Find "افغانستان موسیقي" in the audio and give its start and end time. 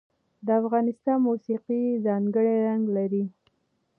0.61-1.83